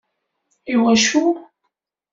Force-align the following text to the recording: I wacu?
I 0.73 0.75
wacu? 0.81 1.21